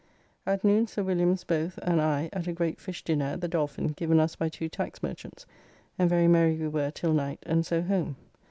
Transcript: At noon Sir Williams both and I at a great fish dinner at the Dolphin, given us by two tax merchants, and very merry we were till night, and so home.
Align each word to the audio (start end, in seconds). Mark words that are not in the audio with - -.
At 0.47 0.63
noon 0.63 0.87
Sir 0.87 1.03
Williams 1.03 1.43
both 1.43 1.77
and 1.83 2.01
I 2.01 2.31
at 2.33 2.47
a 2.47 2.53
great 2.53 2.79
fish 2.81 3.03
dinner 3.03 3.25
at 3.25 3.41
the 3.41 3.47
Dolphin, 3.47 3.89
given 3.89 4.19
us 4.19 4.35
by 4.35 4.49
two 4.49 4.67
tax 4.67 5.03
merchants, 5.03 5.45
and 5.99 6.09
very 6.09 6.27
merry 6.27 6.55
we 6.57 6.67
were 6.69 6.89
till 6.89 7.13
night, 7.13 7.43
and 7.43 7.63
so 7.63 7.83
home. 7.83 8.15